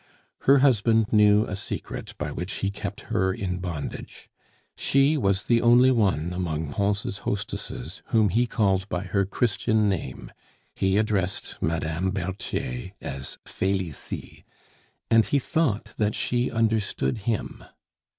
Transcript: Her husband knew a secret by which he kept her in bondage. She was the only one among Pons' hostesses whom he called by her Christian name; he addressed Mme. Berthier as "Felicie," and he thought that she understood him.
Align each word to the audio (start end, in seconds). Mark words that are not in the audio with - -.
Her 0.49 0.57
husband 0.65 1.13
knew 1.13 1.45
a 1.45 1.55
secret 1.55 2.15
by 2.17 2.31
which 2.31 2.53
he 2.53 2.71
kept 2.71 3.01
her 3.13 3.31
in 3.31 3.59
bondage. 3.59 4.31
She 4.75 5.15
was 5.15 5.43
the 5.43 5.61
only 5.61 5.91
one 5.91 6.33
among 6.33 6.73
Pons' 6.73 7.19
hostesses 7.19 8.01
whom 8.07 8.29
he 8.29 8.47
called 8.47 8.89
by 8.89 9.01
her 9.03 9.25
Christian 9.25 9.87
name; 9.87 10.31
he 10.75 10.97
addressed 10.97 11.55
Mme. 11.61 12.09
Berthier 12.09 12.93
as 12.99 13.37
"Felicie," 13.45 14.43
and 15.11 15.23
he 15.27 15.37
thought 15.37 15.93
that 15.97 16.15
she 16.15 16.49
understood 16.49 17.19
him. 17.29 17.63